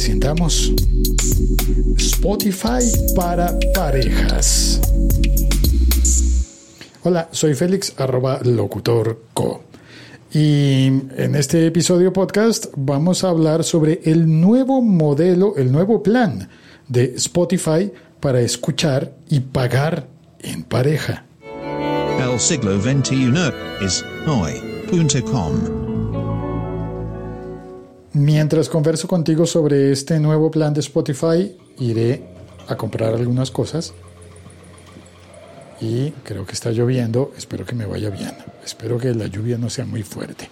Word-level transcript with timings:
presentamos 0.00 0.72
Spotify 1.98 2.80
para 3.14 3.54
parejas. 3.74 4.80
Hola, 7.02 7.28
soy 7.32 7.52
Félix, 7.52 7.92
arroba 7.98 8.40
locutor 8.42 9.20
co. 9.34 9.62
Y 10.32 10.86
en 10.86 11.34
este 11.34 11.66
episodio 11.66 12.14
podcast 12.14 12.68
vamos 12.78 13.24
a 13.24 13.28
hablar 13.28 13.62
sobre 13.62 14.00
el 14.04 14.40
nuevo 14.40 14.80
modelo, 14.80 15.54
el 15.58 15.70
nuevo 15.70 16.02
plan 16.02 16.48
de 16.88 17.16
Spotify 17.16 17.92
para 18.20 18.40
escuchar 18.40 19.12
y 19.28 19.40
pagar 19.40 20.06
en 20.38 20.62
pareja. 20.62 21.26
El 22.18 22.40
siglo 22.40 22.80
XXI 22.80 23.34
es 23.82 24.02
hoy.com. 24.26 25.89
Mientras 28.12 28.68
converso 28.68 29.06
contigo 29.06 29.46
sobre 29.46 29.92
este 29.92 30.18
nuevo 30.18 30.50
plan 30.50 30.74
de 30.74 30.80
Spotify, 30.80 31.56
iré 31.78 32.24
a 32.66 32.76
comprar 32.76 33.14
algunas 33.14 33.52
cosas. 33.52 33.94
Y 35.80 36.10
creo 36.24 36.44
que 36.44 36.52
está 36.52 36.72
lloviendo, 36.72 37.32
espero 37.38 37.64
que 37.64 37.76
me 37.76 37.86
vaya 37.86 38.10
bien. 38.10 38.32
Espero 38.64 38.98
que 38.98 39.14
la 39.14 39.28
lluvia 39.28 39.58
no 39.58 39.70
sea 39.70 39.86
muy 39.86 40.02
fuerte. 40.02 40.50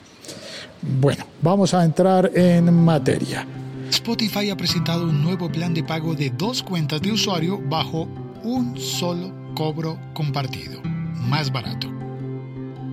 Bueno, 1.01 1.25
vamos 1.43 1.75
a 1.75 1.85
entrar 1.85 2.31
en 2.33 2.73
materia. 2.73 3.45
Spotify 3.91 4.51
ha 4.51 4.57
presentado 4.57 5.05
un 5.05 5.21
nuevo 5.21 5.51
plan 5.51 5.75
de 5.75 5.83
pago 5.83 6.15
de 6.15 6.31
dos 6.31 6.63
cuentas 6.63 7.03
de 7.03 7.11
usuario 7.11 7.61
bajo 7.69 8.09
un 8.45 8.79
solo 8.79 9.33
cobro 9.57 9.99
compartido, 10.15 10.81
más 10.83 11.51
barato. 11.51 11.89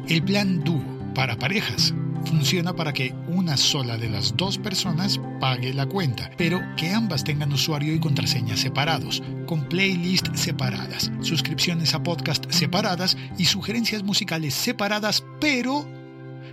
El 0.08 0.24
plan 0.24 0.64
Duo 0.64 0.82
para 1.14 1.38
parejas 1.38 1.94
funciona 2.26 2.76
para 2.76 2.94
que 2.94 3.14
una 3.28 3.58
sola 3.58 3.98
de 3.98 4.10
las 4.10 4.36
dos 4.36 4.58
personas 4.58 5.20
pague 5.40 5.74
la 5.74 5.86
cuenta, 5.86 6.32
pero 6.38 6.62
que 6.76 6.92
ambas 6.92 7.24
tengan 7.24 7.54
usuario 7.54 7.94
y 7.94 8.00
contraseña 8.00 8.58
separados, 8.58 9.24
con 9.46 9.68
playlists 9.70 10.40
separadas, 10.40 11.12
suscripciones 11.22 11.94
a 11.94 12.04
podcast 12.04 12.50
separadas 12.52 13.18
y 13.38 13.46
sugerencias 13.46 14.04
musicales 14.04 14.54
separadas, 14.54 15.24
pero 15.40 15.88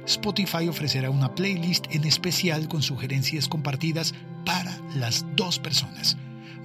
Spotify 0.06 0.68
ofrecerá 0.68 1.10
una 1.10 1.34
playlist 1.34 1.86
en 1.90 2.04
especial 2.04 2.68
con 2.68 2.82
sugerencias 2.82 3.48
compartidas 3.48 4.14
para 4.44 4.78
las 4.94 5.24
dos 5.36 5.58
personas, 5.58 6.16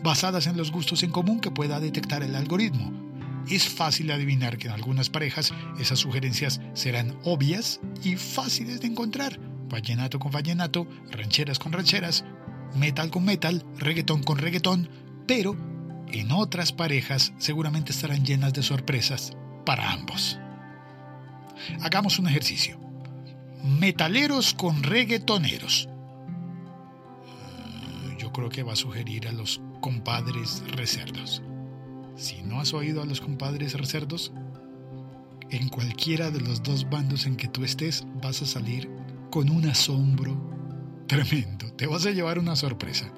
basadas 0.03 0.47
en 0.47 0.57
los 0.57 0.71
gustos 0.71 1.03
en 1.03 1.11
común 1.11 1.39
que 1.39 1.51
pueda 1.51 1.79
detectar 1.79 2.23
el 2.23 2.35
algoritmo 2.35 3.06
es 3.55 3.69
fácil 3.69 4.11
adivinar 4.11 4.57
que 4.57 4.67
en 4.67 4.73
algunas 4.73 5.09
parejas 5.09 5.53
esas 5.79 5.99
sugerencias 5.99 6.59
serán 6.73 7.17
obvias 7.23 7.79
y 8.03 8.15
fáciles 8.15 8.81
de 8.81 8.87
encontrar. 8.87 9.39
Vallenato 9.69 10.19
con 10.19 10.31
vallenato, 10.31 10.87
rancheras 11.11 11.59
con 11.59 11.71
rancheras, 11.71 12.25
metal 12.75 13.09
con 13.09 13.25
metal, 13.25 13.65
reggaetón 13.77 14.23
con 14.23 14.37
reggaetón, 14.37 14.89
pero 15.27 15.55
en 16.11 16.31
otras 16.31 16.71
parejas 16.71 17.33
seguramente 17.37 17.91
estarán 17.91 18.25
llenas 18.25 18.53
de 18.53 18.63
sorpresas 18.63 19.33
para 19.65 19.91
ambos. 19.91 20.39
Hagamos 21.81 22.19
un 22.19 22.27
ejercicio. 22.27 22.79
Metaleros 23.63 24.53
con 24.53 24.83
reggaetoneros. 24.83 25.89
Eh, 27.25 28.17
yo 28.19 28.31
creo 28.31 28.49
que 28.49 28.63
va 28.63 28.73
a 28.73 28.77
sugerir 28.77 29.27
a 29.27 29.31
los 29.31 29.61
compadres 29.81 30.63
recerdos. 30.67 31.41
Si 32.17 32.41
no 32.41 32.59
has 32.59 32.73
oído 32.73 33.03
a 33.03 33.05
los 33.05 33.21
compadres 33.21 33.75
recerdos, 33.75 34.33
en 35.51 35.69
cualquiera 35.69 36.31
de 36.31 36.41
los 36.41 36.63
dos 36.63 36.89
bandos 36.89 37.27
en 37.27 37.37
que 37.37 37.47
tú 37.47 37.63
estés 37.63 38.05
vas 38.21 38.41
a 38.41 38.47
salir 38.47 38.89
con 39.29 39.49
un 39.49 39.67
asombro 39.67 40.35
tremendo. 41.07 41.71
Te 41.73 41.85
vas 41.85 42.07
a 42.07 42.11
llevar 42.11 42.39
una 42.39 42.55
sorpresa. 42.55 43.13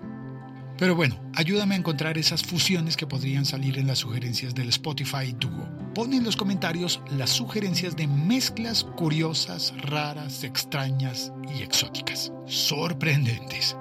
Pero 0.77 0.95
bueno, 0.95 1.17
ayúdame 1.33 1.75
a 1.75 1.77
encontrar 1.77 2.17
esas 2.17 2.43
fusiones 2.43 2.97
que 2.97 3.07
podrían 3.07 3.45
salir 3.45 3.77
en 3.79 3.87
las 3.87 3.99
sugerencias 3.99 4.53
del 4.53 4.69
Spotify 4.69 5.33
Duo. 5.37 5.67
Pon 5.95 6.13
en 6.13 6.23
los 6.25 6.35
comentarios 6.35 7.01
las 7.09 7.29
sugerencias 7.29 7.95
de 7.95 8.07
mezclas 8.07 8.83
curiosas, 8.83 9.73
raras, 9.81 10.43
extrañas 10.43 11.31
y 11.53 11.63
exóticas. 11.63 12.33
Sorprendentes. 12.47 13.77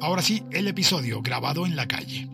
Ahora 0.00 0.22
sí, 0.22 0.44
el 0.52 0.68
episodio 0.68 1.22
grabado 1.22 1.66
en 1.66 1.76
la 1.76 1.86
calle. 1.86 2.33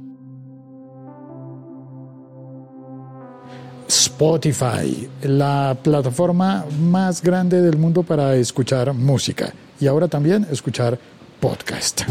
Spotify, 3.91 5.09
la 5.23 5.77
plataforma 5.83 6.65
más 6.81 7.21
grande 7.21 7.61
del 7.61 7.77
mundo 7.77 8.05
para 8.05 8.37
escuchar 8.37 8.93
música 8.95 9.53
y 9.81 9.89
ahora 9.89 10.07
también 10.07 10.47
escuchar 10.49 10.97
podcast. 11.41 12.03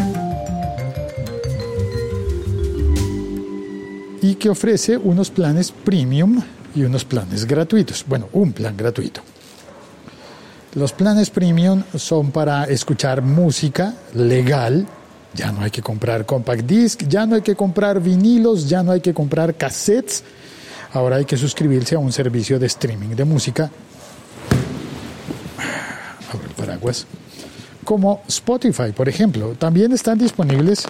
Y 4.22 4.36
que 4.36 4.50
ofrece 4.50 4.98
unos 4.98 5.32
planes 5.32 5.72
premium 5.72 6.42
y 6.76 6.84
unos 6.84 7.06
planes 7.06 7.46
gratuitos. 7.46 8.04
Bueno, 8.06 8.28
un 8.34 8.52
plan 8.52 8.76
gratuito. 8.76 9.22
Los 10.76 10.92
planes 10.92 11.30
premium 11.30 11.82
son 11.96 12.32
para 12.32 12.66
escuchar 12.66 13.22
música 13.22 13.94
legal. 14.14 14.86
Ya 15.34 15.54
no 15.54 15.62
hay 15.62 15.72
que 15.72 15.82
comprar 15.82 16.26
compact 16.26 16.66
disc, 16.66 17.04
ya 17.08 17.26
no 17.26 17.36
hay 17.36 17.42
que 17.42 17.56
comprar 17.56 18.02
vinilos, 18.02 18.68
ya 18.68 18.84
no 18.84 18.92
hay 18.92 19.00
que 19.00 19.14
comprar 19.14 19.56
cassettes 19.56 20.26
Ahora 20.94 21.18
hay 21.18 21.26
que 21.26 21.38
suscribirse 21.38 21.96
a 21.96 22.00
un 22.00 22.12
servicio 22.12 22.60
de 22.60 22.66
streaming 22.68 23.10
de 23.10 23.26
música. 23.26 23.70
Abro 26.32 26.46
el 26.48 26.54
paraguas. 26.54 27.06
Como 27.84 28.22
Spotify, 28.28 28.92
por 28.96 29.08
ejemplo. 29.08 29.56
También 29.58 29.92
están 29.92 30.18
disponibles 30.18 30.88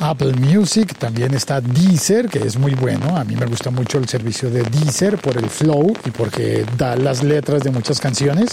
Apple 0.00 0.32
Music, 0.32 0.96
también 0.98 1.34
está 1.34 1.60
Deezer, 1.60 2.28
que 2.28 2.38
es 2.38 2.58
muy 2.58 2.74
bueno. 2.74 3.16
A 3.16 3.24
mí 3.24 3.36
me 3.36 3.44
gusta 3.44 3.70
mucho 3.70 3.98
el 3.98 4.08
servicio 4.08 4.50
de 4.50 4.62
Deezer 4.62 5.18
por 5.18 5.36
el 5.36 5.50
flow 5.50 5.92
y 6.06 6.10
porque 6.10 6.64
da 6.78 6.96
las 6.96 7.22
letras 7.22 7.62
de 7.62 7.70
muchas 7.70 8.00
canciones. 8.00 8.50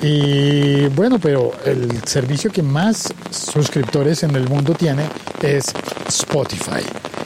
Y 0.00 0.86
bueno, 0.88 1.18
pero 1.18 1.52
el 1.66 2.02
servicio 2.06 2.50
que 2.50 2.62
más 2.62 3.12
suscriptores 3.30 4.22
en 4.22 4.34
el 4.34 4.48
mundo 4.48 4.74
tiene 4.74 5.04
es 5.44 5.72
Spotify. 6.08 6.82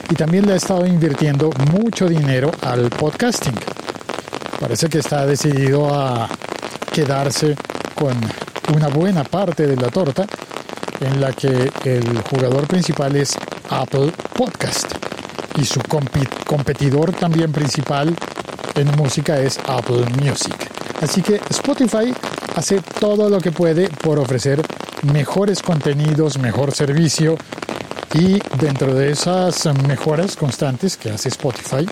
Y 0.09 0.15
también 0.15 0.45
le 0.45 0.53
ha 0.53 0.55
estado 0.55 0.85
invirtiendo 0.85 1.49
mucho 1.71 2.07
dinero 2.07 2.51
al 2.61 2.89
podcasting. 2.89 3.55
Parece 4.59 4.89
que 4.89 4.99
está 4.99 5.25
decidido 5.25 5.93
a 5.93 6.27
quedarse 6.91 7.55
con 7.95 8.15
una 8.75 8.89
buena 8.89 9.23
parte 9.23 9.67
de 9.67 9.75
la 9.75 9.89
torta 9.89 10.27
en 10.99 11.21
la 11.21 11.31
que 11.31 11.71
el 11.85 12.21
jugador 12.29 12.67
principal 12.67 13.15
es 13.15 13.37
Apple 13.69 14.11
Podcast 14.33 14.93
y 15.57 15.65
su 15.65 15.81
competidor 16.45 17.13
también 17.13 17.51
principal 17.51 18.15
en 18.75 18.87
música 18.97 19.39
es 19.39 19.59
Apple 19.67 20.05
Music. 20.21 20.55
Así 21.01 21.21
que 21.21 21.39
Spotify 21.49 22.13
hace 22.55 22.81
todo 22.99 23.29
lo 23.29 23.39
que 23.39 23.51
puede 23.51 23.89
por 23.89 24.19
ofrecer 24.19 24.61
mejores 25.13 25.61
contenidos, 25.61 26.37
mejor 26.37 26.73
servicio 26.73 27.37
y 28.13 28.39
dentro 28.57 28.93
de 28.93 29.11
esas 29.11 29.67
mejoras 29.87 30.35
constantes 30.35 30.97
que 30.97 31.11
hace 31.11 31.29
Spotify 31.29 31.85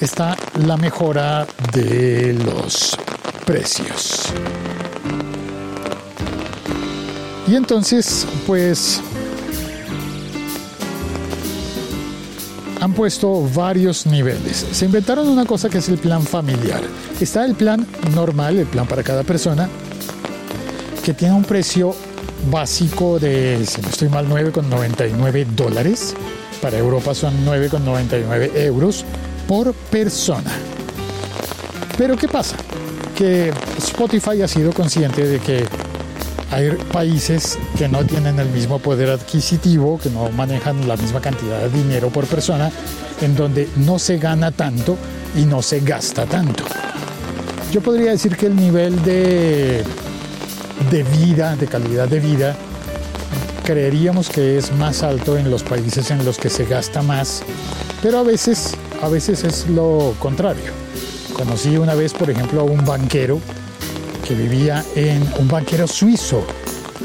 está 0.00 0.36
la 0.66 0.76
mejora 0.76 1.46
de 1.72 2.34
los 2.44 2.98
precios. 3.46 4.32
Y 7.46 7.54
entonces, 7.54 8.26
pues 8.46 9.00
han 12.80 12.92
puesto 12.94 13.48
varios 13.54 14.06
niveles. 14.06 14.66
Se 14.72 14.86
inventaron 14.86 15.28
una 15.28 15.44
cosa 15.44 15.68
que 15.68 15.78
es 15.78 15.88
el 15.88 15.98
plan 15.98 16.22
familiar. 16.24 16.80
Está 17.20 17.44
el 17.44 17.54
plan 17.54 17.86
normal, 18.14 18.58
el 18.58 18.66
plan 18.66 18.86
para 18.86 19.02
cada 19.02 19.22
persona, 19.22 19.68
que 21.04 21.14
tiene 21.14 21.34
un 21.34 21.44
precio 21.44 21.94
básico 22.50 23.18
de, 23.18 23.64
si 23.66 23.80
no 23.80 23.88
estoy 23.88 24.08
mal, 24.08 24.28
9,99 24.28 25.46
dólares. 25.46 26.14
Para 26.60 26.78
Europa 26.78 27.14
son 27.14 27.44
9,99 27.44 28.56
euros 28.56 29.04
por 29.48 29.74
persona. 29.74 30.52
Pero 31.98 32.16
¿qué 32.16 32.28
pasa? 32.28 32.56
Que 33.16 33.52
Spotify 33.78 34.42
ha 34.42 34.48
sido 34.48 34.72
consciente 34.72 35.26
de 35.26 35.38
que 35.40 35.64
hay 36.50 36.70
países 36.92 37.58
que 37.78 37.88
no 37.88 38.04
tienen 38.04 38.38
el 38.38 38.48
mismo 38.50 38.78
poder 38.78 39.10
adquisitivo, 39.10 39.98
que 39.98 40.10
no 40.10 40.28
manejan 40.30 40.86
la 40.86 40.96
misma 40.96 41.20
cantidad 41.20 41.60
de 41.60 41.70
dinero 41.70 42.10
por 42.10 42.26
persona, 42.26 42.70
en 43.20 43.34
donde 43.34 43.68
no 43.76 43.98
se 43.98 44.18
gana 44.18 44.50
tanto 44.50 44.96
y 45.34 45.44
no 45.44 45.62
se 45.62 45.80
gasta 45.80 46.26
tanto. 46.26 46.64
Yo 47.72 47.80
podría 47.80 48.10
decir 48.10 48.36
que 48.36 48.46
el 48.46 48.56
nivel 48.56 49.02
de, 49.02 49.82
de 50.90 51.02
vida, 51.02 51.56
de 51.56 51.66
calidad 51.66 52.08
de 52.08 52.20
vida, 52.20 52.56
creeríamos 53.64 54.28
que 54.28 54.58
es 54.58 54.72
más 54.72 55.02
alto 55.02 55.36
en 55.36 55.50
los 55.50 55.62
países 55.62 56.10
en 56.10 56.24
los 56.24 56.38
que 56.38 56.50
se 56.50 56.64
gasta 56.64 57.02
más, 57.02 57.42
pero 58.02 58.18
a 58.18 58.22
veces, 58.22 58.74
a 59.02 59.08
veces 59.08 59.44
es 59.44 59.68
lo 59.68 60.14
contrario. 60.18 60.72
Conocí 61.34 61.76
una 61.76 61.94
vez, 61.94 62.12
por 62.12 62.30
ejemplo, 62.30 62.60
a 62.60 62.64
un 62.64 62.84
banquero 62.84 63.40
que 64.26 64.34
vivía 64.34 64.84
en 64.94 65.22
un 65.38 65.48
banquero 65.48 65.86
suizo 65.86 66.44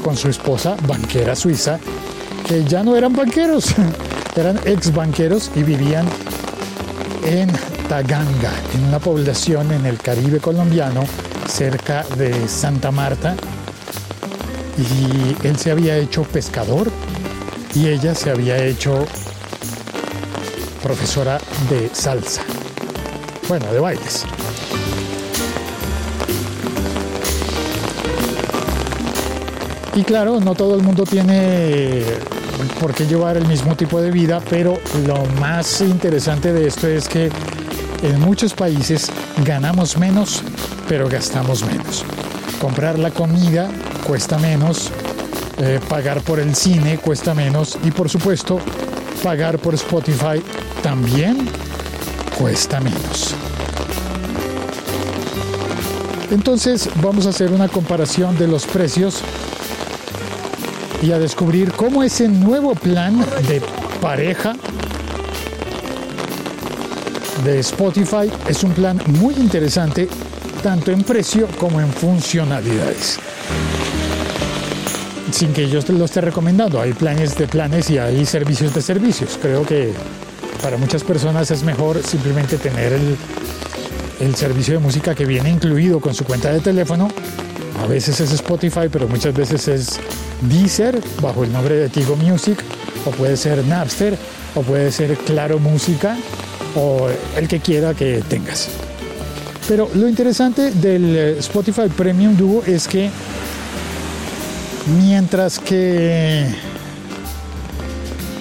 con 0.02 0.16
su 0.16 0.28
esposa, 0.28 0.76
banquera 0.86 1.34
suiza, 1.34 1.78
que 2.46 2.64
ya 2.64 2.82
no 2.82 2.96
eran 2.96 3.12
banqueros, 3.14 3.74
eran 4.36 4.58
ex 4.64 4.92
banqueros 4.92 5.50
y 5.54 5.62
vivían 5.62 6.06
en 7.24 7.50
Taganga, 7.88 8.52
en 8.74 8.84
una 8.84 8.98
población 8.98 9.72
en 9.72 9.86
el 9.86 9.98
Caribe 9.98 10.40
colombiano, 10.40 11.04
cerca 11.48 12.04
de 12.16 12.48
Santa 12.48 12.90
Marta. 12.90 13.34
Y 14.78 15.46
él 15.46 15.58
se 15.58 15.72
había 15.72 15.96
hecho 15.96 16.22
pescador 16.22 16.90
y 17.74 17.88
ella 17.88 18.14
se 18.14 18.30
había 18.30 18.56
hecho 18.64 19.06
profesora 20.82 21.40
de 21.68 21.90
salsa. 21.92 22.42
Bueno, 23.48 23.72
de 23.72 23.80
bailes. 23.80 24.24
Y 29.94 30.04
claro, 30.04 30.38
no 30.38 30.54
todo 30.54 30.76
el 30.76 30.82
mundo 30.82 31.04
tiene 31.04 32.04
por 32.80 32.94
qué 32.94 33.04
llevar 33.06 33.36
el 33.36 33.46
mismo 33.48 33.74
tipo 33.74 34.00
de 34.00 34.12
vida, 34.12 34.40
pero 34.48 34.78
lo 35.06 35.24
más 35.40 35.80
interesante 35.80 36.52
de 36.52 36.68
esto 36.68 36.86
es 36.86 37.08
que 37.08 37.30
en 38.02 38.20
muchos 38.20 38.54
países 38.54 39.10
ganamos 39.44 39.98
menos, 39.98 40.42
pero 40.88 41.08
gastamos 41.08 41.64
menos. 41.64 42.04
Comprar 42.60 42.98
la 42.98 43.10
comida 43.10 43.68
cuesta 44.08 44.38
menos, 44.38 44.90
eh, 45.58 45.78
pagar 45.86 46.22
por 46.22 46.40
el 46.40 46.54
cine 46.54 46.96
cuesta 46.96 47.34
menos 47.34 47.78
y 47.84 47.90
por 47.90 48.08
supuesto 48.08 48.58
pagar 49.22 49.58
por 49.58 49.74
Spotify 49.74 50.42
también 50.82 51.46
cuesta 52.38 52.80
menos. 52.80 53.34
Entonces 56.30 56.88
vamos 57.02 57.26
a 57.26 57.28
hacer 57.28 57.52
una 57.52 57.68
comparación 57.68 58.38
de 58.38 58.48
los 58.48 58.64
precios 58.64 59.20
y 61.02 61.12
a 61.12 61.18
descubrir 61.18 61.72
cómo 61.72 62.02
ese 62.02 62.28
nuevo 62.28 62.74
plan 62.74 63.20
de 63.46 63.60
pareja 64.00 64.54
de 67.44 67.58
Spotify 67.58 68.32
es 68.48 68.64
un 68.64 68.72
plan 68.72 69.02
muy 69.20 69.34
interesante 69.34 70.08
tanto 70.62 70.92
en 70.92 71.02
precio 71.02 71.46
como 71.58 71.78
en 71.78 71.92
funcionalidades. 71.92 73.20
Sin 75.30 75.52
que 75.52 75.68
yo 75.68 75.80
lo 75.88 76.04
esté 76.04 76.20
recomendando, 76.20 76.80
hay 76.80 76.92
planes 76.92 77.36
de 77.36 77.46
planes 77.46 77.90
y 77.90 77.98
hay 77.98 78.24
servicios 78.24 78.74
de 78.74 78.82
servicios. 78.82 79.38
Creo 79.40 79.64
que 79.64 79.92
para 80.62 80.76
muchas 80.76 81.04
personas 81.04 81.50
es 81.50 81.62
mejor 81.62 82.02
simplemente 82.02 82.56
tener 82.56 82.92
el, 82.92 83.16
el 84.20 84.34
servicio 84.34 84.74
de 84.74 84.80
música 84.80 85.14
que 85.14 85.24
viene 85.24 85.50
incluido 85.50 86.00
con 86.00 86.14
su 86.14 86.24
cuenta 86.24 86.52
de 86.52 86.60
teléfono. 86.60 87.08
A 87.82 87.86
veces 87.86 88.20
es 88.20 88.32
Spotify, 88.32 88.88
pero 88.90 89.06
muchas 89.06 89.34
veces 89.34 89.68
es 89.68 90.00
Deezer 90.42 91.00
bajo 91.20 91.44
el 91.44 91.52
nombre 91.52 91.76
de 91.76 91.88
Tigo 91.88 92.16
Music, 92.16 92.58
o 93.04 93.10
puede 93.10 93.36
ser 93.36 93.64
Napster, 93.66 94.16
o 94.54 94.62
puede 94.62 94.90
ser 94.90 95.16
Claro 95.18 95.58
Música, 95.58 96.16
o 96.74 97.08
el 97.36 97.46
que 97.46 97.60
quiera 97.60 97.94
que 97.94 98.22
tengas. 98.28 98.68
Pero 99.68 99.88
lo 99.94 100.08
interesante 100.08 100.70
del 100.70 101.16
eh, 101.16 101.38
Spotify 101.38 101.88
Premium 101.94 102.36
Duo 102.36 102.62
es 102.66 102.88
que 102.88 103.10
mientras 104.96 105.58
que 105.58 106.46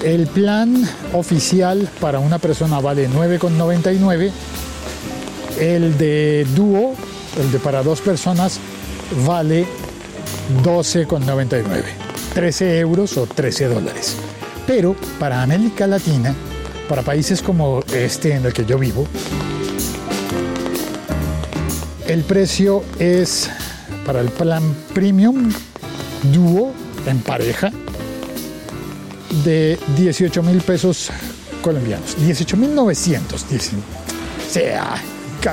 el 0.03 0.27
plan 0.27 0.87
oficial 1.13 1.89
para 1.99 2.19
una 2.19 2.39
persona 2.39 2.79
vale 2.79 3.09
9,99, 3.09 4.31
el 5.59 5.97
de 5.97 6.45
dúo, 6.55 6.95
el 7.39 7.51
de 7.51 7.59
para 7.59 7.83
dos 7.83 8.01
personas, 8.01 8.59
vale 9.25 9.65
12,99, 10.63 11.63
13 12.33 12.79
euros 12.79 13.17
o 13.17 13.25
13 13.25 13.65
dólares. 13.67 14.15
Pero 14.65 14.95
para 15.19 15.41
América 15.41 15.87
Latina, 15.87 16.35
para 16.87 17.01
países 17.01 17.41
como 17.41 17.81
este 17.93 18.33
en 18.33 18.45
el 18.45 18.53
que 18.53 18.65
yo 18.65 18.77
vivo, 18.77 19.07
el 22.07 22.23
precio 22.23 22.83
es 22.99 23.49
para 24.05 24.21
el 24.21 24.29
plan 24.29 24.63
premium 24.93 25.51
dúo 26.31 26.73
en 27.05 27.19
pareja 27.19 27.71
de 29.43 29.77
18 29.95 30.43
mil 30.43 30.61
pesos 30.61 31.09
colombianos. 31.61 32.15
18 32.17 32.57
mil 32.57 32.73
900, 32.75 33.43
o 33.43 34.49
sea, 34.49 34.95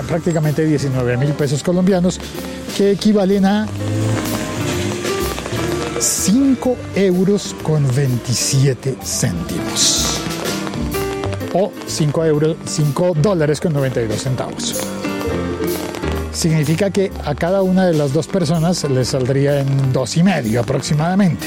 prácticamente 0.09 0.65
19 0.65 1.17
mil 1.17 1.31
pesos 1.31 1.63
colombianos, 1.63 2.21
que 2.77 2.93
equivalen 2.93 3.45
a 3.45 3.67
5 6.01 6.77
euros 6.97 7.55
con 7.63 7.87
27 7.95 8.97
céntimos. 9.03 10.21
O 11.53 11.73
5, 11.87 12.25
euros, 12.25 12.57
5 12.65 13.15
dólares 13.23 13.61
con 13.61 13.73
92 13.73 14.21
centavos. 14.21 14.75
Significa 16.45 16.91
que 16.91 17.11
a 17.25 17.35
cada 17.35 17.63
una 17.63 17.87
de 17.87 17.95
las 17.95 18.13
dos 18.13 18.27
personas 18.27 18.85
le 18.85 19.07
saldría 19.07 19.61
en 19.61 19.95
dos 19.95 20.15
y 20.19 20.23
medio 20.23 20.61
aproximadamente. 20.61 21.47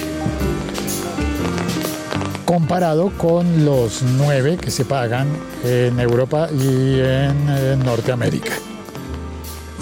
Comparado 2.45 3.11
con 3.15 3.63
los 3.63 4.01
9 4.01 4.57
que 4.57 4.71
se 4.71 4.85
pagan 4.85 5.27
en 5.63 5.99
Europa 5.99 6.49
y 6.51 6.99
en 6.99 7.85
Norteamérica. 7.85 8.53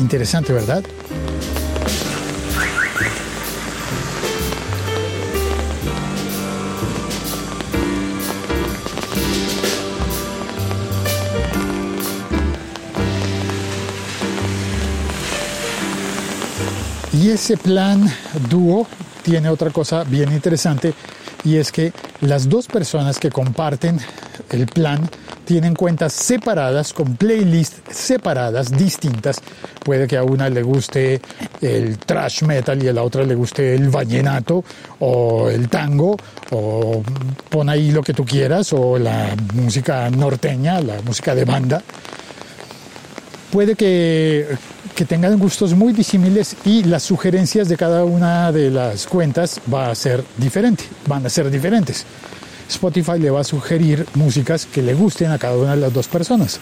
Interesante, 0.01 0.51
¿verdad? 0.51 0.83
Y 17.25 17.31
ese 17.31 17.57
plan 17.57 18.07
dúo 18.51 18.85
tiene 19.23 19.49
otra 19.49 19.71
cosa 19.71 20.03
bien 20.03 20.31
interesante 20.31 20.93
y 21.43 21.55
es 21.55 21.71
que 21.71 21.91
las 22.21 22.47
dos 22.47 22.67
personas 22.67 23.17
que 23.17 23.31
comparten 23.31 23.99
el 24.51 24.67
plan 24.67 25.09
tienen 25.43 25.73
cuentas 25.73 26.13
separadas, 26.13 26.93
con 26.93 27.15
playlists 27.15 27.81
separadas, 27.97 28.69
distintas. 28.69 29.41
Puede 29.83 30.05
que 30.05 30.17
a 30.17 30.23
una 30.23 30.49
le 30.49 30.61
guste 30.61 31.19
el 31.61 31.97
trash 31.97 32.43
metal 32.43 32.83
y 32.83 32.89
a 32.89 32.93
la 32.93 33.01
otra 33.01 33.23
le 33.23 33.33
guste 33.33 33.73
el 33.73 33.89
vallenato 33.89 34.63
o 34.99 35.49
el 35.49 35.67
tango 35.67 36.15
o 36.51 37.01
pon 37.49 37.69
ahí 37.69 37.89
lo 37.89 38.03
que 38.03 38.13
tú 38.13 38.23
quieras 38.23 38.71
o 38.71 38.99
la 38.99 39.35
música 39.55 40.11
norteña, 40.11 40.79
la 40.79 41.01
música 41.01 41.33
de 41.33 41.43
banda. 41.43 41.81
Puede 43.51 43.73
que 43.73 44.45
que 44.95 45.05
tengan 45.05 45.37
gustos 45.37 45.73
muy 45.73 45.91
disímiles 45.91 46.55
y 46.63 46.83
las 46.83 47.03
sugerencias 47.03 47.67
de 47.67 47.75
cada 47.75 48.05
una 48.05 48.51
de 48.53 48.71
las 48.71 49.05
cuentas 49.05 49.59
va 49.71 49.91
a 49.91 49.95
ser 49.95 50.23
diferente, 50.37 50.85
van 51.05 51.25
a 51.25 51.29
ser 51.29 51.51
diferentes. 51.51 52.05
Spotify 52.69 53.19
le 53.19 53.29
va 53.29 53.41
a 53.41 53.43
sugerir 53.43 54.05
músicas 54.15 54.65
que 54.65 54.81
le 54.81 54.93
gusten 54.93 55.31
a 55.31 55.37
cada 55.37 55.57
una 55.57 55.71
de 55.71 55.81
las 55.81 55.93
dos 55.93 56.07
personas 56.07 56.59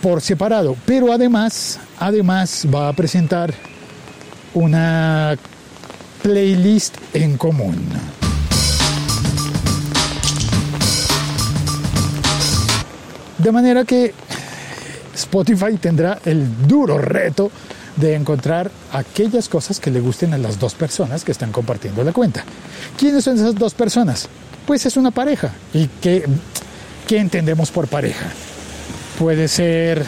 por 0.00 0.22
separado, 0.22 0.74
pero 0.86 1.12
además, 1.12 1.78
además 1.98 2.66
va 2.74 2.88
a 2.88 2.92
presentar 2.94 3.52
una 4.54 5.36
playlist 6.22 6.96
en 7.12 7.36
común. 7.36 7.76
De 13.36 13.52
manera 13.52 13.84
que 13.84 14.14
Spotify 15.18 15.76
tendrá 15.80 16.20
el 16.24 16.46
duro 16.68 16.96
reto 16.96 17.50
de 17.96 18.14
encontrar 18.14 18.70
aquellas 18.92 19.48
cosas 19.48 19.80
que 19.80 19.90
le 19.90 19.98
gusten 19.98 20.32
a 20.32 20.38
las 20.38 20.60
dos 20.60 20.74
personas 20.74 21.24
que 21.24 21.32
están 21.32 21.50
compartiendo 21.50 22.04
la 22.04 22.12
cuenta. 22.12 22.44
¿Quiénes 22.96 23.24
son 23.24 23.36
esas 23.36 23.56
dos 23.56 23.74
personas? 23.74 24.28
Pues 24.64 24.86
es 24.86 24.96
una 24.96 25.10
pareja. 25.10 25.52
¿Y 25.74 25.88
qué, 26.00 26.24
qué 27.08 27.18
entendemos 27.18 27.70
por 27.72 27.88
pareja? 27.88 28.26
Puede 29.18 29.48
ser... 29.48 30.04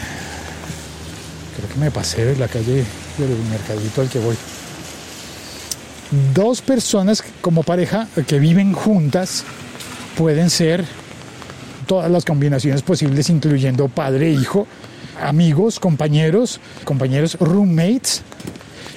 Creo 1.57 1.69
que 1.73 1.79
me 1.79 1.91
pasé 1.91 2.25
de 2.25 2.37
la 2.37 2.47
calle 2.47 2.85
del 3.17 3.37
mercadito 3.49 4.01
al 4.01 4.09
que 4.09 4.19
voy. 4.19 4.37
Dos 6.33 6.61
personas 6.61 7.21
como 7.41 7.63
pareja 7.63 8.07
que 8.25 8.39
viven 8.39 8.71
juntas 8.71 9.43
pueden 10.17 10.49
ser 10.49 10.85
todas 11.85 12.09
las 12.09 12.23
combinaciones 12.23 12.81
posibles, 12.81 13.29
incluyendo 13.29 13.89
padre 13.89 14.29
e 14.29 14.31
hijo, 14.31 14.65
amigos, 15.19 15.79
compañeros, 15.79 16.59
compañeros, 16.83 17.37
roommates. 17.39 18.21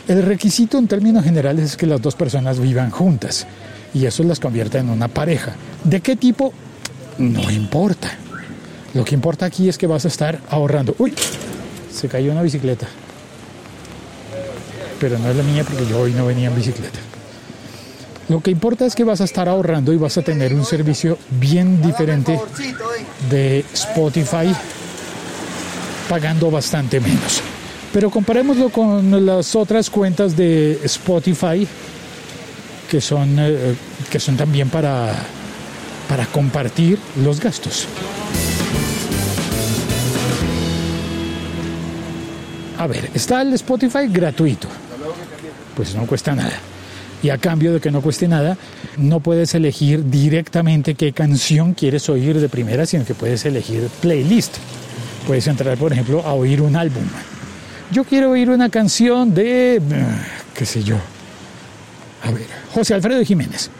El 0.07 0.23
requisito 0.23 0.79
en 0.79 0.87
términos 0.87 1.25
generales 1.25 1.65
es 1.65 1.77
que 1.77 1.87
las 1.87 2.03
dos 2.03 2.15
personas 2.15 2.61
vivan 2.61 2.91
juntas 2.91 3.47
y 3.95 4.07
eso 4.07 4.23
las 4.23 4.41
convierte 4.41 4.79
en 4.79 4.91
una 4.91 5.09
pareja. 5.09 5.55
¿De 5.83 6.01
qué 6.01 6.17
tipo? 6.17 6.53
No 7.19 7.51
importa. 7.51 8.19
Lo 8.93 9.05
que 9.05 9.15
importa 9.15 9.47
aquí 9.47 9.69
es 9.69 9.79
que 9.79 9.87
vas 9.87 10.05
a 10.05 10.09
estar 10.09 10.41
ahorrando. 10.51 10.95
Uy, 10.99 11.15
se 11.93 12.09
cayó 12.09 12.33
una 12.33 12.43
bicicleta. 12.43 12.87
Pero 15.01 15.19
no 15.19 15.31
es 15.31 15.37
la 15.37 15.43
mía 15.43 15.65
porque 15.65 15.87
yo 15.87 16.01
hoy 16.01 16.13
no 16.13 16.27
venía 16.27 16.49
en 16.49 16.57
bicicleta. 16.57 16.99
Lo 18.29 18.41
que 18.41 18.51
importa 18.51 18.87
es 18.87 18.95
que 18.95 19.05
vas 19.05 19.21
a 19.21 19.25
estar 19.25 19.49
ahorrando 19.49 19.93
y 19.93 19.97
vas 19.97 20.17
a 20.17 20.23
tener 20.23 20.55
un 20.55 20.65
servicio 20.65 21.19
bien 21.31 21.83
diferente 21.83 22.41
de 23.31 23.65
Spotify 23.75 24.55
pagando 26.09 26.51
bastante 26.51 27.01
menos. 27.01 27.41
Pero 27.93 28.11
comparémoslo 28.11 28.71
con 28.71 29.25
las 29.25 29.55
otras 29.55 29.89
cuentas 29.89 30.37
de 30.37 30.81
Spotify 30.85 31.67
que 32.91 33.01
son, 33.01 33.37
eh, 33.39 33.75
que 34.11 34.21
son 34.21 34.37
también 34.37 34.69
para, 34.69 35.15
para 36.09 36.27
compartir 36.27 36.99
los 37.23 37.41
gastos. 37.41 37.87
A 42.79 42.87
ver, 42.87 43.11
está 43.15 43.43
el 43.43 43.53
Spotify 43.55 44.09
gratuito. 44.09 44.69
Pues 45.77 45.95
no 45.95 46.07
cuesta 46.07 46.35
nada. 46.35 46.59
Y 47.23 47.31
a 47.31 47.39
cambio 47.39 47.73
de 47.73 47.81
que 47.81 47.91
no 47.91 48.03
cueste 48.03 48.29
nada, 48.29 48.59
no 48.99 49.21
puedes 49.21 49.55
elegir 49.55 50.11
directamente 50.11 50.95
qué 50.95 51.13
canción 51.13 51.73
quieres 51.73 52.09
oír 52.09 52.39
de 52.39 52.49
primera, 52.49 52.85
sino 52.85 53.05
que 53.05 53.15
puedes 53.15 53.47
elegir 53.47 53.89
playlist. 54.03 54.57
Puedes 55.27 55.47
entrar, 55.47 55.77
por 55.79 55.93
ejemplo, 55.93 56.23
a 56.25 56.35
oír 56.35 56.61
un 56.61 56.77
álbum. 56.77 57.05
Yo 57.91 58.05
quiero 58.05 58.31
oír 58.31 58.51
una 58.51 58.69
canción 58.69 59.35
de, 59.35 59.81
qué 60.55 60.67
sé 60.67 60.83
yo, 60.83 60.97
a 62.23 62.31
ver, 62.31 62.47
José 62.73 62.95
Alfredo 62.95 63.25
Jiménez. 63.25 63.71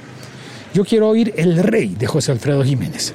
Yo 0.75 0.85
quiero 0.85 1.09
oír 1.09 1.33
El 1.37 1.63
Rey 1.63 1.95
de 1.99 2.07
José 2.07 2.33
Alfredo 2.33 2.63
Jiménez. 2.65 3.15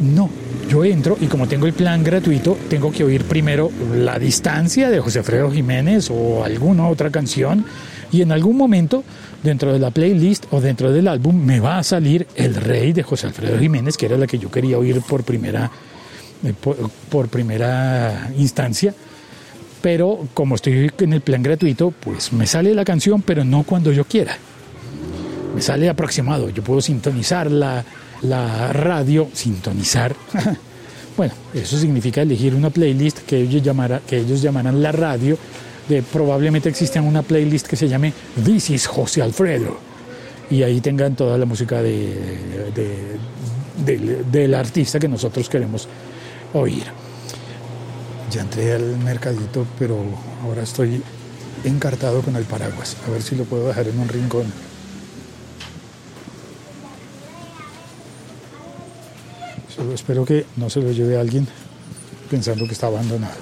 No, 0.00 0.30
yo 0.68 0.84
entro 0.84 1.16
y 1.20 1.26
como 1.26 1.48
tengo 1.48 1.66
el 1.66 1.72
plan 1.72 2.04
gratuito, 2.04 2.58
tengo 2.68 2.92
que 2.92 3.04
oír 3.04 3.24
primero 3.24 3.70
La 3.96 4.18
Distancia 4.18 4.90
de 4.90 5.00
José 5.00 5.20
Alfredo 5.20 5.50
Jiménez 5.50 6.10
o 6.10 6.44
alguna 6.44 6.86
otra 6.88 7.10
canción 7.10 7.64
y 8.12 8.22
en 8.22 8.32
algún 8.32 8.56
momento 8.56 9.02
dentro 9.42 9.72
de 9.72 9.78
la 9.78 9.90
playlist 9.90 10.46
o 10.50 10.60
dentro 10.60 10.92
del 10.92 11.08
álbum 11.08 11.36
me 11.36 11.60
va 11.60 11.78
a 11.78 11.82
salir 11.82 12.26
El 12.36 12.54
Rey 12.54 12.92
de 12.92 13.02
José 13.02 13.26
Alfredo 13.26 13.58
Jiménez, 13.58 13.96
que 13.96 14.06
era 14.06 14.16
la 14.16 14.26
que 14.26 14.38
yo 14.38 14.50
quería 14.50 14.78
oír 14.78 15.00
por 15.00 15.24
primera, 15.24 15.66
eh, 15.66 15.70
por, 17.10 17.28
primera 17.28 18.30
instancia. 18.36 18.94
Pero 19.80 20.26
como 20.34 20.56
estoy 20.56 20.90
en 20.98 21.12
el 21.12 21.20
plan 21.20 21.42
gratuito, 21.42 21.92
pues 21.92 22.32
me 22.32 22.46
sale 22.46 22.74
la 22.74 22.84
canción, 22.84 23.22
pero 23.22 23.44
no 23.44 23.62
cuando 23.62 23.92
yo 23.92 24.04
quiera. 24.04 24.36
Me 25.54 25.62
sale 25.62 25.88
aproximado. 25.88 26.50
Yo 26.50 26.62
puedo 26.62 26.80
sintonizar 26.80 27.50
la, 27.50 27.84
la 28.22 28.72
radio, 28.72 29.28
sintonizar. 29.32 30.16
bueno, 31.16 31.32
eso 31.54 31.78
significa 31.78 32.22
elegir 32.22 32.54
una 32.54 32.70
playlist 32.70 33.20
que 33.20 33.40
ellos, 33.40 33.62
llamara, 33.62 34.00
llamarán 34.10 34.82
la 34.82 34.92
radio 34.92 35.38
probablemente 36.12 36.68
exista 36.68 37.00
una 37.00 37.22
playlist 37.22 37.66
que 37.66 37.76
se 37.76 37.88
llame 37.88 38.12
This 38.44 38.70
is 38.70 38.86
José 38.86 39.22
Alfredo 39.22 39.78
y 40.50 40.62
ahí 40.62 40.80
tengan 40.80 41.14
toda 41.14 41.38
la 41.38 41.46
música 41.46 41.82
de, 41.82 42.14
del 44.30 44.54
artista 44.54 44.98
que 44.98 45.08
nosotros 45.08 45.48
queremos 45.48 45.88
oír. 46.54 46.84
Ya 48.30 48.42
entré 48.42 48.74
al 48.74 48.98
mercadito, 48.98 49.66
pero 49.78 49.98
ahora 50.42 50.62
estoy 50.62 51.02
encartado 51.64 52.22
con 52.22 52.36
el 52.36 52.44
paraguas. 52.44 52.96
A 53.06 53.10
ver 53.10 53.22
si 53.22 53.36
lo 53.36 53.44
puedo 53.44 53.68
dejar 53.68 53.88
en 53.88 53.98
un 53.98 54.08
rincón. 54.08 54.46
Espero 59.94 60.24
que 60.24 60.44
no 60.56 60.68
se 60.68 60.80
lo 60.80 60.90
lleve 60.90 61.18
alguien 61.18 61.46
pensando 62.30 62.66
que 62.66 62.72
está 62.72 62.88
abandonado. 62.88 63.34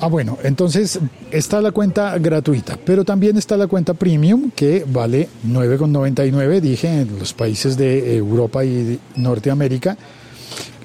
Ah, 0.00 0.06
bueno, 0.06 0.38
entonces 0.42 0.98
está 1.30 1.60
la 1.60 1.72
cuenta 1.72 2.18
gratuita, 2.18 2.78
pero 2.84 3.04
también 3.04 3.36
está 3.36 3.56
la 3.56 3.66
cuenta 3.66 3.94
premium 3.94 4.50
que 4.50 4.84
vale 4.86 5.28
9,99, 5.46 6.60
dije, 6.60 7.00
en 7.00 7.18
los 7.18 7.32
países 7.32 7.76
de 7.76 8.16
Europa 8.16 8.64
y 8.64 8.98
Norteamérica. 9.16 9.96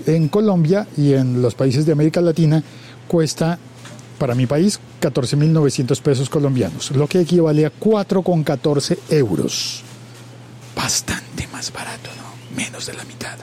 En 0.09 0.27
Colombia 0.27 0.87
y 0.97 1.13
en 1.13 1.39
los 1.39 1.53
países 1.53 1.85
de 1.85 1.91
América 1.91 2.19
Latina 2.19 2.63
cuesta, 3.07 3.59
para 4.17 4.33
mi 4.33 4.47
país, 4.47 4.79
14.900 4.99 6.01
pesos 6.01 6.31
colombianos, 6.31 6.89
lo 6.91 7.05
que 7.05 7.21
equivale 7.21 7.63
a 7.67 7.71
4,14 7.71 8.97
euros. 9.11 9.83
Bastante 10.75 11.47
más 11.53 11.71
barato, 11.71 12.09
¿no? 12.17 12.55
Menos 12.57 12.87
de 12.87 12.93
la 12.93 13.03
mitad. 13.03 13.37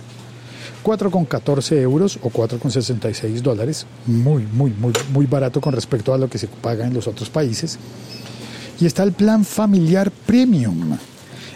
4,14 0.82 1.76
euros 1.82 2.18
o 2.20 2.30
4,66 2.30 3.42
dólares, 3.42 3.86
muy, 4.06 4.42
muy, 4.42 4.72
muy, 4.72 4.92
muy 5.12 5.26
barato 5.26 5.60
con 5.60 5.72
respecto 5.72 6.14
a 6.14 6.18
lo 6.18 6.28
que 6.28 6.38
se 6.38 6.48
paga 6.48 6.84
en 6.84 6.94
los 6.94 7.06
otros 7.06 7.30
países. 7.30 7.78
Y 8.80 8.86
está 8.86 9.04
el 9.04 9.12
plan 9.12 9.44
familiar 9.44 10.10
premium, 10.10 10.98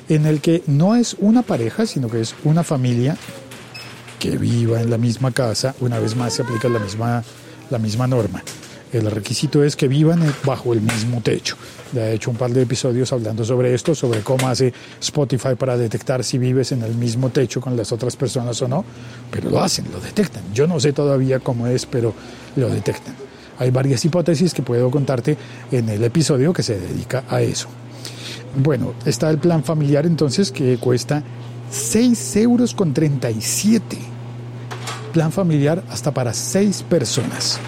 en 0.08 0.26
el 0.26 0.40
que 0.40 0.62
no 0.68 0.94
es 0.94 1.16
una 1.18 1.42
pareja, 1.42 1.84
sino 1.84 2.08
que 2.08 2.20
es 2.20 2.36
una 2.44 2.62
familia 2.62 3.16
que 4.20 4.36
viva 4.36 4.80
en 4.80 4.90
la 4.90 4.98
misma 4.98 5.32
casa. 5.32 5.74
Una 5.80 5.98
vez 5.98 6.14
más 6.14 6.34
se 6.34 6.42
aplica 6.42 6.68
la 6.68 6.78
misma, 6.78 7.24
la 7.70 7.78
misma 7.78 8.06
norma. 8.06 8.44
El 8.92 9.10
requisito 9.10 9.64
es 9.64 9.76
que 9.76 9.88
vivan 9.88 10.20
bajo 10.44 10.72
el 10.72 10.80
mismo 10.80 11.20
techo. 11.20 11.56
Ya 11.92 12.08
he 12.08 12.14
hecho 12.14 12.30
un 12.30 12.36
par 12.36 12.50
de 12.50 12.62
episodios 12.62 13.12
hablando 13.12 13.44
sobre 13.44 13.72
esto, 13.72 13.94
sobre 13.94 14.20
cómo 14.20 14.48
hace 14.48 14.72
Spotify 15.00 15.54
para 15.56 15.76
detectar 15.76 16.22
si 16.22 16.38
vives 16.38 16.72
en 16.72 16.82
el 16.82 16.94
mismo 16.94 17.30
techo 17.30 17.60
con 17.60 17.76
las 17.76 17.92
otras 17.92 18.16
personas 18.16 18.60
o 18.62 18.68
no, 18.68 18.84
pero 19.30 19.48
lo 19.50 19.60
hacen, 19.60 19.86
lo 19.92 20.00
detectan. 20.00 20.42
Yo 20.52 20.66
no 20.66 20.78
sé 20.78 20.92
todavía 20.92 21.40
cómo 21.40 21.66
es, 21.66 21.86
pero 21.86 22.12
lo 22.56 22.68
detectan. 22.68 23.14
Hay 23.58 23.70
varias 23.70 24.04
hipótesis 24.04 24.54
que 24.54 24.62
puedo 24.62 24.90
contarte 24.90 25.36
en 25.70 25.88
el 25.88 26.02
episodio 26.02 26.52
que 26.52 26.62
se 26.62 26.78
dedica 26.78 27.24
a 27.28 27.42
eso. 27.42 27.68
Bueno, 28.56 28.94
está 29.04 29.30
el 29.30 29.38
plan 29.38 29.62
familiar 29.62 30.04
entonces 30.04 30.50
que 30.50 30.78
cuesta 30.78 31.22
6 31.70 32.36
euros 32.36 32.74
con 32.74 32.92
37. 32.92 33.96
Plan 35.12 35.32
familiar 35.32 35.82
hasta 35.90 36.12
para 36.12 36.32
6 36.32 36.84
personas 36.84 37.60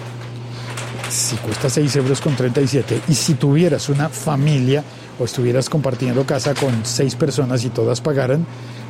si 1.13 1.35
cuesta 1.37 1.69
6 1.69 1.95
euros 1.97 2.21
con 2.21 2.35
37 2.35 3.01
y 3.07 3.13
si 3.13 3.35
tuvieras 3.35 3.87
una 3.89 4.09
familia 4.09 4.83
o 5.19 5.25
estuvieras 5.25 5.69
compartiendo 5.69 6.25
casa 6.25 6.55
con 6.55 6.83
6 6.83 7.15
personas 7.15 7.63
y 7.63 7.69
todas 7.69 8.01
pagaran, 8.01 8.45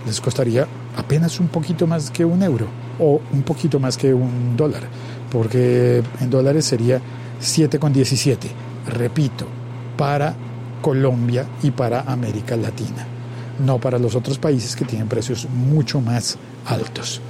les 0.05 0.22
costaría 0.22 0.65
apenas 0.96 1.39
un 1.39 1.50
poquito 1.50 1.86
más 1.86 2.10
que 2.10 2.24
un 2.24 2.41
euro 2.41 2.67
o 3.00 3.22
un 3.34 3.43
poquito 3.43 3.79
más 3.79 3.98
que 3.98 4.13
un 4.13 4.55
dólar, 4.55 4.84
porque 5.32 6.01
en 6.22 6.29
dólares 6.29 6.65
sería 6.65 7.01
7,17. 7.41 8.38
Repito, 8.88 9.46
para 9.98 10.34
Colombia 10.82 11.46
y 11.62 11.72
para 11.72 12.01
América 12.01 12.55
Latina, 12.55 13.05
no 13.65 13.79
para 13.79 14.00
los 14.00 14.15
otros 14.15 14.38
países 14.38 14.75
que 14.75 14.86
tienen 14.86 15.08
precios 15.08 15.48
mucho 15.50 16.01
más 16.01 16.38
altos. 16.65 17.22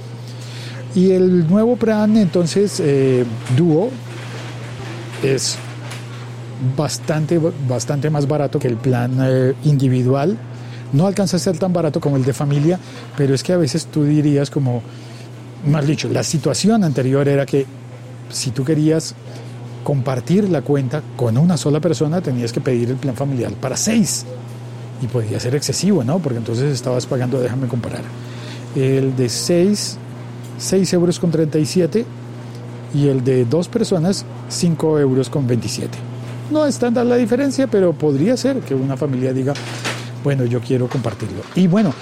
Y 0.94 1.10
el 1.10 1.48
nuevo 1.48 1.76
plan, 1.76 2.16
entonces, 2.16 2.80
eh, 2.80 3.24
dúo, 3.56 3.90
es 5.22 5.56
bastante, 6.76 7.40
bastante 7.68 8.10
más 8.10 8.28
barato 8.28 8.58
que 8.58 8.68
el 8.68 8.76
plan 8.76 9.18
eh, 9.20 9.54
individual. 9.64 10.36
No 10.92 11.06
alcanza 11.06 11.36
a 11.36 11.40
ser 11.40 11.58
tan 11.58 11.72
barato 11.72 12.00
como 12.00 12.16
el 12.16 12.24
de 12.24 12.32
familia, 12.32 12.78
pero 13.16 13.34
es 13.34 13.42
que 13.42 13.52
a 13.52 13.56
veces 13.56 13.86
tú 13.86 14.04
dirías 14.04 14.50
como, 14.50 14.82
más 15.66 15.86
dicho, 15.86 16.08
la 16.08 16.22
situación 16.22 16.84
anterior 16.84 17.26
era 17.26 17.44
que 17.44 17.66
si 18.30 18.52
tú 18.52 18.64
querías 18.64 19.14
compartir 19.82 20.48
la 20.48 20.62
cuenta 20.62 21.02
con 21.16 21.36
una 21.36 21.56
sola 21.56 21.80
persona, 21.80 22.20
tenías 22.20 22.52
que 22.52 22.60
pedir 22.60 22.90
el 22.90 22.96
plan 22.96 23.16
familiar 23.16 23.52
para 23.52 23.76
seis. 23.76 24.24
Y 25.04 25.06
podía 25.06 25.38
ser 25.38 25.54
excesivo, 25.54 26.02
¿no? 26.02 26.18
Porque 26.18 26.38
entonces 26.38 26.72
estabas 26.72 27.04
pagando, 27.04 27.38
déjame 27.40 27.68
comparar, 27.68 28.02
el 28.74 29.14
de 29.14 29.28
6, 29.28 29.98
6 30.58 30.92
euros 30.94 31.18
con 31.18 31.30
37 31.30 32.06
y 32.94 33.08
el 33.08 33.22
de 33.22 33.44
dos 33.44 33.68
personas 33.68 34.24
5 34.48 34.98
euros 34.98 35.28
con 35.28 35.46
27. 35.46 35.98
No 36.50 36.66
es 36.66 36.80
la 36.80 37.16
diferencia, 37.16 37.66
pero 37.66 37.92
podría 37.92 38.36
ser 38.36 38.60
que 38.60 38.74
una 38.74 38.96
familia 38.96 39.32
diga, 39.32 39.54
bueno, 40.22 40.44
yo 40.44 40.60
quiero 40.60 40.88
compartirlo. 40.88 41.42
Y 41.54 41.66
bueno, 41.66 41.92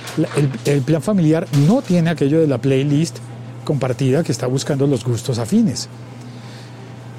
el, 0.65 0.83
plan 0.83 1.03
familiar 1.03 1.47
no 1.67 1.83
tiene 1.83 2.11
aquello 2.11 2.41
de 2.41 2.47
la 2.47 2.59
playlist 2.59 3.19
compartida 3.65 4.23
que 4.23 4.33
está 4.33 4.47
buscando 4.47 4.87
los 4.87 5.05
gustos 5.05 5.39
afines. 5.39 5.89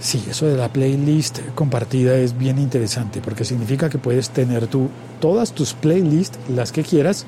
Sí, 0.04 0.22
eso 0.30 0.48
de 0.48 0.58
la 0.58 0.68
playlist 0.68 1.40
compartida 1.56 2.18
es 2.18 2.38
bien 2.38 2.60
interesante 2.60 3.22
porque 3.22 3.46
significa 3.46 3.90
que 3.90 3.98
puedes 3.98 4.32
tener 4.32 4.68
tú 4.68 4.90
todas 5.22 5.54
tus 5.54 5.74
playlists, 5.74 6.38
las 6.50 6.74
que 6.74 6.84
quieras, 6.84 7.26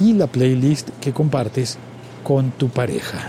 y 0.00 0.14
la 0.14 0.26
playlist 0.26 0.88
que 0.98 1.12
compartes 1.12 1.76
con 2.24 2.52
tu 2.52 2.70
pareja. 2.70 3.28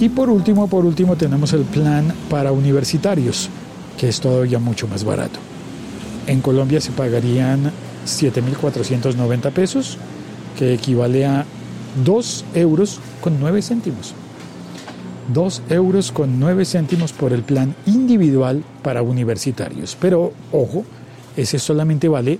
Y 0.00 0.08
por 0.08 0.30
último, 0.30 0.66
por 0.66 0.84
último 0.84 1.14
tenemos 1.14 1.52
el 1.52 1.62
plan 1.62 2.12
para 2.28 2.50
universitarios, 2.50 3.48
que 3.96 4.08
es 4.08 4.20
todavía 4.20 4.58
mucho 4.58 4.88
más 4.88 5.04
barato. 5.04 5.38
En 6.26 6.40
Colombia 6.40 6.80
se 6.80 6.90
pagarían 6.90 7.70
7.490 8.06 9.52
pesos, 9.52 9.98
que 10.58 10.74
equivale 10.74 11.24
a 11.24 11.46
2 12.04 12.44
euros 12.54 13.00
con 13.20 13.38
9 13.38 13.62
céntimos. 13.62 14.14
2 15.32 15.62
euros 15.70 16.10
con 16.10 16.40
9 16.40 16.64
céntimos 16.64 17.12
por 17.12 17.32
el 17.32 17.42
plan 17.42 17.74
individual 17.86 18.64
para 18.82 19.02
universitarios. 19.02 19.96
Pero 20.00 20.32
ojo, 20.52 20.84
ese 21.36 21.58
solamente 21.58 22.08
vale 22.08 22.38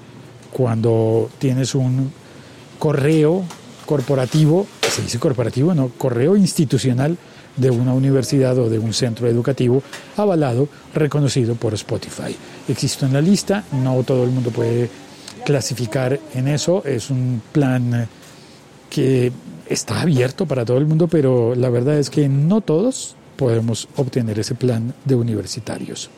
cuando 0.52 1.30
tienes 1.38 1.74
un 1.74 2.10
correo 2.78 3.44
corporativo, 3.86 4.66
se 4.90 5.02
dice 5.02 5.18
corporativo, 5.18 5.74
no, 5.74 5.88
correo 5.96 6.36
institucional 6.36 7.16
de 7.56 7.70
una 7.70 7.92
universidad 7.92 8.58
o 8.58 8.68
de 8.68 8.78
un 8.78 8.92
centro 8.92 9.28
educativo 9.28 9.82
avalado, 10.16 10.68
reconocido 10.94 11.54
por 11.54 11.74
Spotify. 11.74 12.34
Existe 12.68 13.04
una 13.04 13.20
lista, 13.20 13.64
no 13.72 14.02
todo 14.02 14.24
el 14.24 14.30
mundo 14.30 14.50
puede 14.50 14.88
clasificar 15.48 16.20
en 16.34 16.46
eso, 16.46 16.82
es 16.84 17.08
un 17.08 17.40
plan 17.52 18.06
que 18.90 19.32
está 19.66 20.02
abierto 20.02 20.44
para 20.44 20.66
todo 20.66 20.76
el 20.76 20.84
mundo, 20.84 21.08
pero 21.08 21.54
la 21.54 21.70
verdad 21.70 21.98
es 21.98 22.10
que 22.10 22.28
no 22.28 22.60
todos 22.60 23.16
podemos 23.36 23.88
obtener 23.96 24.38
ese 24.38 24.54
plan 24.54 24.92
de 25.06 25.14
universitarios. 25.14 26.10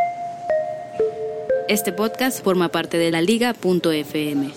Este 1.68 1.92
podcast 1.92 2.42
forma 2.42 2.70
parte 2.70 2.99
de 2.99 3.12
la 3.12 3.22
liga.fm. 3.22 4.50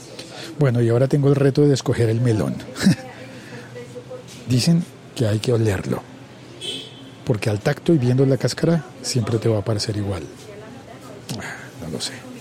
Bueno, 0.57 0.81
y 0.81 0.89
ahora 0.89 1.07
tengo 1.07 1.29
el 1.29 1.35
reto 1.35 1.67
de 1.67 1.75
escoger 1.75 2.09
el 2.09 2.19
melón. 2.19 2.55
Dicen 4.49 4.83
que 5.13 5.27
hay 5.27 5.37
que 5.37 5.53
olerlo, 5.53 6.01
porque 7.25 7.51
al 7.51 7.59
tacto 7.59 7.93
y 7.93 7.99
viendo 7.99 8.25
la 8.25 8.37
cáscara 8.37 8.83
siempre 9.03 9.37
te 9.37 9.49
va 9.49 9.59
a 9.59 9.63
parecer 9.63 9.97
igual. 9.97 10.23
Ah, 11.39 11.57
No 11.79 11.89
lo 11.91 12.01
sé. 12.01 12.32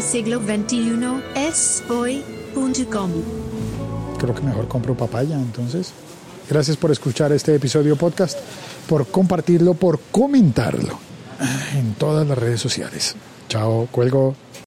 Siglo 0.00 0.40
XXI 0.40 1.22
es 1.34 1.82
hoy.com. 1.88 3.10
Creo 4.18 4.34
que 4.34 4.42
mejor 4.42 4.68
compro 4.68 4.94
papaya 4.96 5.36
entonces. 5.36 5.92
Gracias 6.48 6.76
por 6.76 6.90
escuchar 6.90 7.32
este 7.32 7.54
episodio 7.54 7.96
podcast, 7.96 8.38
por 8.88 9.06
compartirlo, 9.08 9.74
por 9.74 9.98
comentarlo 10.10 10.98
en 11.74 11.94
todas 11.94 12.26
las 12.26 12.38
redes 12.38 12.60
sociales. 12.60 13.16
Chao, 13.48 13.88
cuelgo. 13.90 14.34